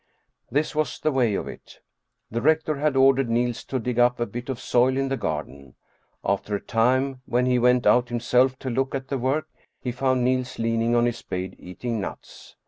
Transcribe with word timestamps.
This 0.49 0.73
was 0.73 0.97
the 0.99 1.11
way 1.11 1.35
of 1.35 1.47
it: 1.47 1.77
The 2.31 2.41
rector 2.41 2.77
had 2.77 2.95
ordered 2.95 3.29
Niels 3.29 3.63
to 3.65 3.77
dig 3.77 3.99
up 3.99 4.19
a 4.19 4.25
bit 4.25 4.49
of 4.49 4.59
soil 4.59 4.97
in 4.97 5.09
the 5.09 5.15
garden. 5.15 5.75
After 6.25 6.55
a 6.55 6.59
time 6.59 7.21
when 7.27 7.45
he 7.45 7.59
went 7.59 7.85
out 7.85 8.09
himself 8.09 8.57
to 8.61 8.71
look 8.71 8.95
at 8.95 9.09
the 9.09 9.19
work, 9.19 9.47
he 9.79 9.91
found 9.91 10.23
Niels 10.23 10.57
leaning 10.57 10.95
on 10.95 11.05
his 11.05 11.17
spade 11.19 11.55
eating 11.59 12.01
nuts. 12.01 12.55